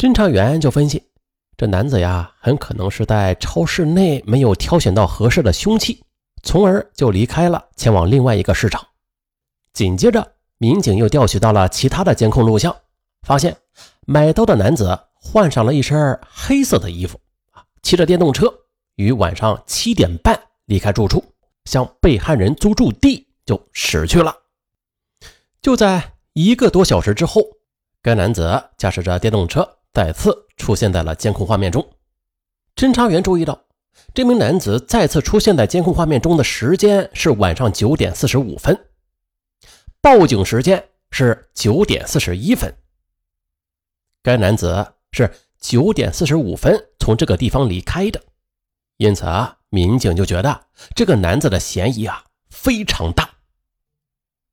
[0.00, 1.04] 侦查员就分析，
[1.58, 6.02] 这男子呀，很可能是在超市内没有挑选到合适的凶器，
[6.42, 8.82] 从而就离开了，前往另外一个市场。
[9.74, 10.26] 紧接着，
[10.56, 12.74] 民警又调取到了其他的监控录像，
[13.26, 13.54] 发现
[14.06, 17.20] 买刀的男子换上了一身黑色的衣服，
[17.82, 18.50] 骑着电动车，
[18.94, 21.22] 于晚上七点半离开住处，
[21.66, 24.34] 向被害人租住地就驶去了。
[25.60, 27.42] 就在一个多小时之后，
[28.00, 31.86] 该男子驾驶着电动车再次出现在了监控画面中。
[32.76, 33.66] 侦查员注意到，
[34.14, 38.86] 这名男子再次出现在监控画面中的时间是晚上九点四十五分。
[40.00, 42.74] 报警时间是九点四十一分，
[44.22, 48.22] 该男子是九点四十五分从这个地方离开的，
[48.96, 53.28] 因此啊，民警就觉得这个男子的嫌疑啊非常大。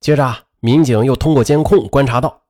[0.00, 2.42] 接着，民警又通过监控观察到，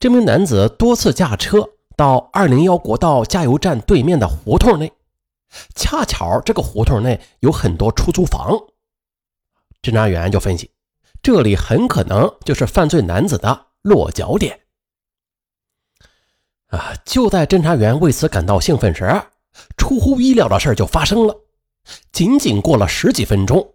[0.00, 4.92] 这名男子多次驾车到二零幺国道加油站对面的胡同内，
[5.74, 8.58] 恰巧这个胡同内有很多出租房，
[9.82, 10.70] 侦查员就分析。
[11.22, 14.60] 这里很可能就是犯罪男子的落脚点
[16.66, 16.92] 啊！
[17.04, 19.22] 就在侦查员为此感到兴奋时，
[19.76, 21.34] 出乎意料的事就发生了。
[22.12, 23.74] 仅仅过了十几分钟，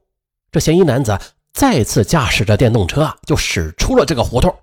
[0.51, 1.17] 这嫌疑男子
[1.51, 4.55] 再次驾驶着电动车啊就驶出了这个胡同。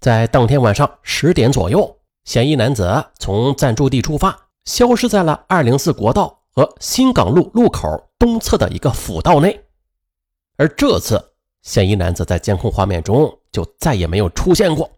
[0.00, 1.95] 在当天晚上十点左右，
[2.26, 7.88] 嫌疑男子从暂住地出发，消失在了二零四国道和新港路路口
[8.18, 9.64] 东侧的一个辅道内，
[10.58, 11.32] 而这次。
[11.62, 14.88] 嫌疑男子在监控画面中就再也没有出现过。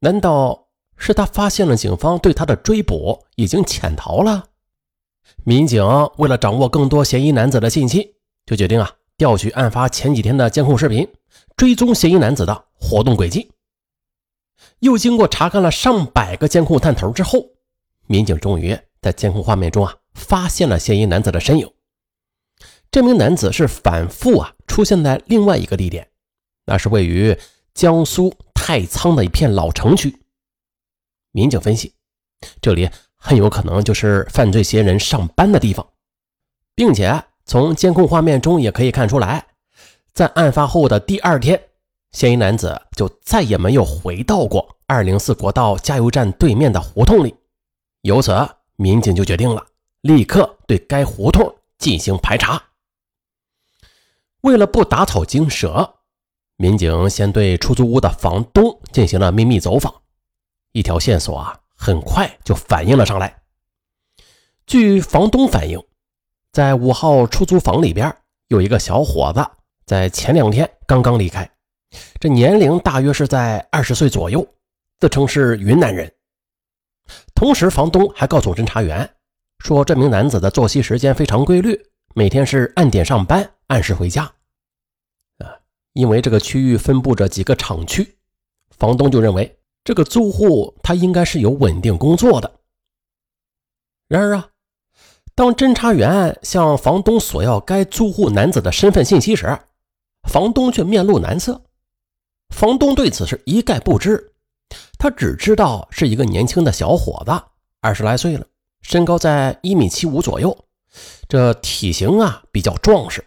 [0.00, 4.46] 难道是他发现了警方对他的追捕，已经潜逃了？
[5.44, 5.84] 民警
[6.16, 11.08] 为了掌握更多嫌疑男子的信息，就决定啊调取案发前几天的监控视频，
[11.56, 13.48] 追踪嫌疑男子的活动轨迹。
[14.80, 17.46] 又经过查看了上百个监控探头之后，
[18.06, 21.70] 民警终于在监控画面中啊发现了嫌疑男子的身影。
[22.90, 26.08] 这名男子是反复啊出现在另外一个地点，
[26.66, 27.36] 那是位于
[27.74, 30.22] 江苏太仓的一片老城区。
[31.32, 31.94] 民警分析，
[32.60, 35.86] 这里很有可能就是犯罪嫌疑人上班的地方，
[36.74, 39.46] 并且从监控画面中也可以看出来，
[40.14, 41.65] 在案发后的第二天，
[42.16, 47.34] 嫌疑男子就再也没有回到过二零四国道加油站对面的胡同里。
[48.00, 48.32] 由此，
[48.76, 49.66] 民警就决定了
[50.00, 52.70] 立刻对该胡同进行排查。
[54.40, 55.96] 为了不打草惊蛇，
[56.56, 59.92] 民警先对出租屋的房东进行了秘密走访。
[60.72, 63.42] 一条线索啊，很快就反映了上来。
[64.66, 65.84] 据房东反映，
[66.50, 68.16] 在五号出租房里边
[68.48, 69.46] 有一个小伙子，
[69.84, 71.50] 在前两天刚刚离开，
[72.18, 74.46] 这年龄大约是在二十岁左右，
[74.98, 76.12] 自称是云南人。
[77.34, 79.08] 同时，房东还告诉侦查员
[79.58, 81.80] 说，这名男子的作息时间非常规律，
[82.14, 84.24] 每天是按点上班，按时回家。
[85.38, 85.52] 啊
[85.92, 88.16] 因为这个区域分布着几个厂区，
[88.76, 92.52] 房东就认为这个租户他应该是有稳定工作的。
[94.08, 94.48] 然而啊，
[95.34, 99.58] 当侦查员向房东索要该租户男子的身份信息时，
[100.28, 101.62] 房东却面露难色。
[102.50, 104.32] 房东对此是一概不知，
[104.98, 107.32] 他只知道是一个年轻的小伙子，
[107.80, 108.46] 二十来岁了，
[108.82, 110.56] 身高在一米七五左右，
[111.28, 113.24] 这体型啊比较壮实，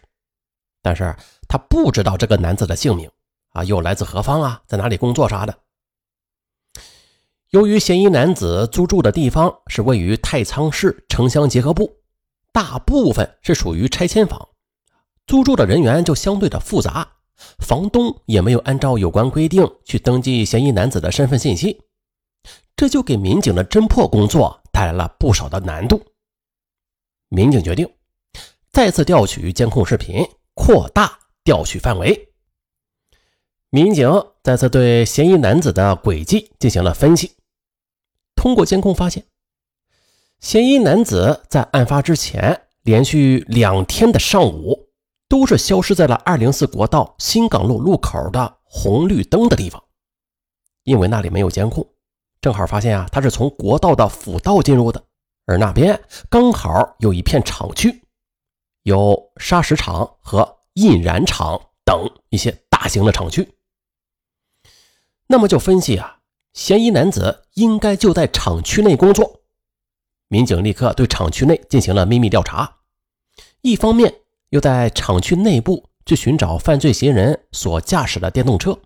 [0.82, 1.14] 但是。
[1.52, 3.10] 他不知道这个男子的姓名
[3.48, 5.58] 啊，又来自何方啊，在哪里工作啥的。
[7.48, 11.96] 由于嫌疑男子租住的地方是位于太仓市城乡结合部，
[12.52, 14.50] 大部分是属于拆迁房，
[15.26, 17.14] 租住的人员就相对的复杂，
[17.58, 21.80] 房东也没有按照有关规定去登记嫌疑男子的身份信息，
[22.76, 26.02] 这就给民警的侦破工作带来了不少的难度。
[27.28, 27.88] 民警决定
[28.70, 30.24] 再次调取监控视频，
[30.54, 31.18] 扩大。
[31.42, 32.28] 调取范围，
[33.70, 34.06] 民警
[34.42, 37.32] 再次对嫌疑男子的轨迹进行了分析。
[38.36, 39.24] 通过监控发现，
[40.38, 44.89] 嫌疑男子在案发之前连续两天的上午
[45.30, 49.82] 都是消失在了二零四国道新港路路口的红绿灯的地方。
[50.82, 51.88] 因为那里没有监控，
[52.42, 55.02] 正好发现啊，他是从国道的辅道进入的，
[55.46, 55.98] 而那边
[56.28, 58.02] 刚好有一片厂区，
[58.82, 60.58] 有砂石厂和。
[60.74, 63.56] 印染厂等一些大型的厂区，
[65.26, 66.20] 那么就分析啊，
[66.52, 69.42] 嫌疑男子应该就在厂区内工作。
[70.28, 72.76] 民警立刻对厂区内进行了秘密调查，
[73.62, 74.14] 一方面
[74.50, 78.78] 又在厂区内部去寻找犯罪嫌疑人所驾驶的电动车，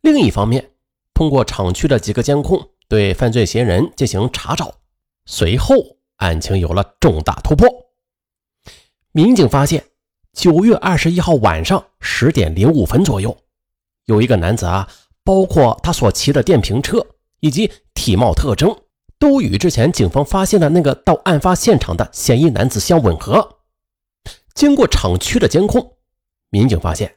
[0.00, 0.70] 另一方面
[1.14, 4.74] 通过厂区的几个监控，对犯罪嫌疑人进行查找。
[5.26, 5.76] 随后，
[6.16, 7.68] 案情有了重大突破。
[9.12, 9.84] 民警发现，
[10.32, 13.36] 九月二十一号晚上十点零五分左右，
[14.06, 14.88] 有一个男子啊，
[15.22, 17.06] 包括他所骑的电瓶车
[17.38, 18.76] 以及体貌特征，
[19.20, 23.60] 都与之前警方发现的那个到案发现场的嫌疑男子相吻合。
[24.54, 25.96] 经过厂区的监控，
[26.50, 27.16] 民警发现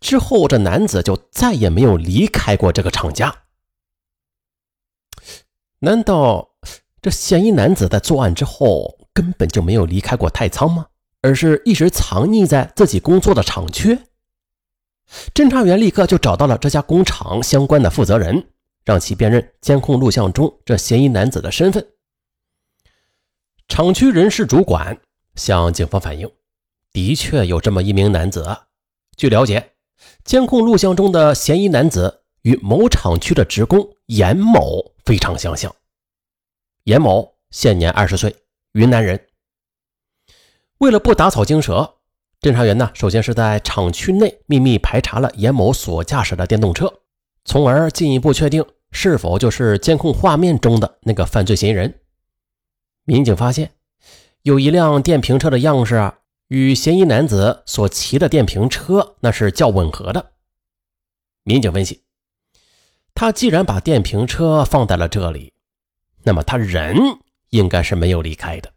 [0.00, 3.44] 之后，这男子就再也没有离开过这个厂家。
[5.80, 6.56] 难道
[7.02, 10.86] 这嫌疑男子在作案之后根本就没有离开过太仓吗？
[11.22, 13.98] 而是一直藏匿在自己工作的厂区？
[15.34, 18.52] 侦查员立刻就找到了这家工厂相关的负责人，
[18.84, 21.86] 让其辨认监控录像中这嫌疑男子的身份。
[23.68, 24.98] 厂区人事主管
[25.34, 26.30] 向警方反映。
[26.92, 28.58] 的确有这么一名男子。
[29.16, 29.72] 据了解，
[30.24, 35.74] 监控录像中的嫌疑男子与某厂区的职工严某非常相像。
[36.84, 38.34] 严某现年二十岁，
[38.72, 39.26] 云南人。
[40.78, 41.96] 为了不打草惊蛇，
[42.40, 47.00] 侦查员呢，首先是在厂区内秘密排查了严某所驾驶的电动车，
[47.44, 52.00] 从而进一步确定是否就是监控画面中的那个犯罪嫌疑人。
[53.04, 53.72] 民警发现，
[54.42, 56.19] 有一辆电瓶车的样式啊。
[56.50, 60.32] 与嫌疑男子所骑的电瓶车那是较吻合的。
[61.44, 62.02] 民警分析，
[63.14, 65.52] 他既然把电瓶车放在了这里，
[66.24, 66.96] 那么他人
[67.50, 68.72] 应该是没有离开的。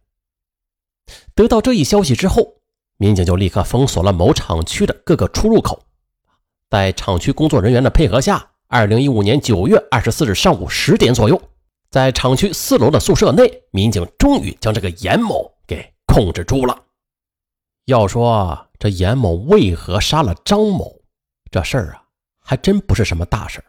[1.34, 2.58] 得到这一消息之后，
[2.98, 5.84] 民警就立刻封锁了某厂区的各个出入口。
[6.70, 11.42] 在厂区工作人员的配合下，二零一五年九月二十四日上午十点左右，
[11.90, 16.80] 在厂区四楼的宿舍内，民警终于将这个严某给控制住了。
[17.86, 21.02] 要说这严某为何杀了张某，
[21.52, 22.04] 这事儿啊，
[22.40, 23.66] 还真不是什么大事儿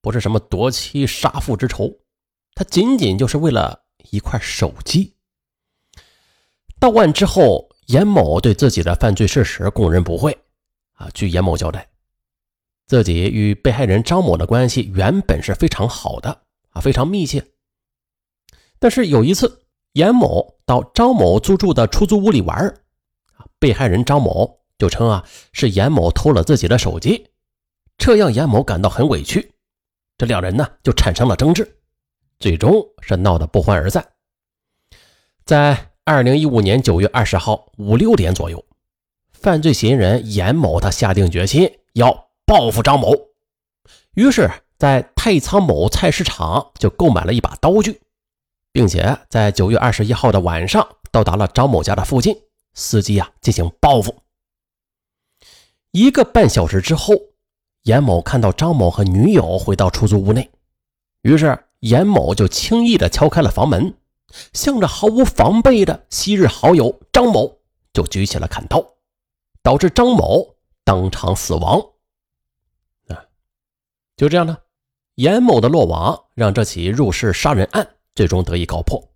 [0.00, 1.90] 不是什么夺妻杀父之仇，
[2.54, 5.14] 他仅仅就是为了一块手机。
[6.78, 10.36] 到案之后，严某对自己的犯罪事实供认不讳。
[10.92, 11.88] 啊，据严某交代，
[12.86, 17.44] 自己与被害人张某的关系原本是非常好的啊，非常密切。
[18.78, 19.62] 但是有一次，
[19.94, 22.72] 严某到张某租住的出租屋里玩
[23.58, 27.30] 被害人张某就称啊是严某偷了自己的手机，
[27.96, 29.54] 这让严某感到很委屈，
[30.18, 31.78] 这两人呢就产生了争执，
[32.38, 34.06] 最终是闹得不欢而散。
[35.44, 38.64] 在二零一五年九月二十号五六点左右，
[39.32, 43.12] 犯罪嫌疑人严某他下定决心要报复张某，
[44.14, 48.00] 于是，在太仓某菜市场就购买了一把刀具，
[48.72, 52.36] 并且在九月二十一号的晚上到达了张某家的附近。
[52.74, 54.22] 司机啊，进行报复。
[55.92, 57.14] 一个半小时之后，
[57.82, 60.50] 严某看到张某和女友回到出租屋内，
[61.22, 63.96] 于是严某就轻易的敲开了房门，
[64.52, 67.58] 向着毫无防备的昔日好友张某
[67.92, 68.84] 就举起了砍刀，
[69.62, 71.78] 导致张某当场死亡。
[73.06, 73.24] 啊，
[74.16, 74.58] 就这样呢，
[75.14, 79.10] 严某的落网让这起入室杀人案最终得以告破。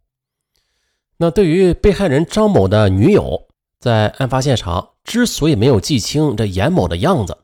[1.16, 3.47] 那对于被害人张某的女友。
[3.80, 7.38] 在案发现场，之所以没有记清这严某的样子，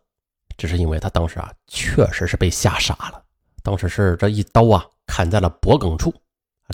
[0.56, 3.22] 只是因为他当时啊，确实是被吓傻了。
[3.62, 6.12] 当时是这一刀啊，砍在了脖颈处，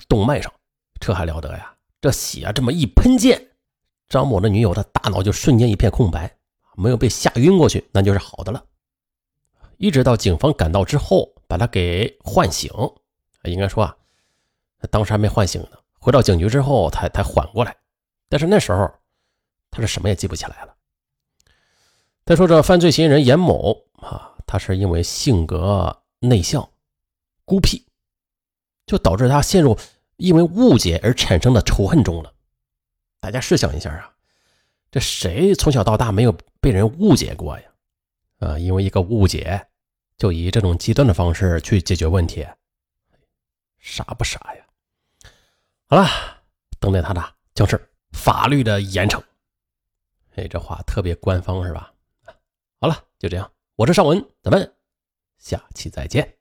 [0.08, 0.50] 动脉上，
[0.98, 1.74] 这还了得呀？
[2.00, 3.38] 这血啊这么一喷溅，
[4.08, 6.34] 张某的女友的大脑就瞬间一片空白，
[6.76, 8.64] 没有被吓晕过去，那就是好的了。
[9.76, 12.70] 一直到警方赶到之后，把他给唤醒，
[13.44, 13.94] 应该说啊，
[14.90, 15.76] 当时还没唤醒呢。
[15.98, 17.76] 回到警局之后，才才缓过来，
[18.30, 18.90] 但是那时候。
[19.70, 20.74] 他是什么也记不起来了。
[22.24, 26.70] 再说这犯罪嫌疑人严某啊，他是因为性格内向、
[27.44, 27.84] 孤僻，
[28.86, 29.78] 就导致他陷入
[30.16, 32.32] 因为误解而产生的仇恨中了。
[33.20, 34.12] 大家试想一下啊，
[34.90, 37.64] 这谁从小到大没有被人误解过呀？
[38.38, 39.66] 啊，因为一个误解，
[40.16, 42.46] 就以这种极端的方式去解决问题，
[43.78, 44.64] 傻不傻呀？
[45.86, 46.08] 好了，
[46.78, 49.20] 等待他的将是法律的严惩。
[50.36, 51.92] 哎，这话特别官方是吧？
[52.80, 54.74] 好了，就这样，我是尚文，咱们
[55.38, 56.39] 下期再见。